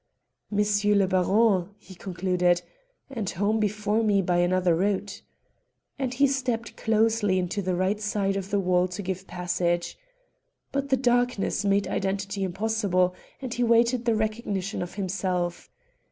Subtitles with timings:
[0.51, 0.57] "M.
[0.95, 2.63] le Baron," he concluded,
[3.11, 5.21] "and home before me by another route,"
[5.99, 9.99] and he stepped closely into the right side of the wall to give passage.
[10.71, 15.69] But the darkness made identity impossible, and he waited the recognition of himself.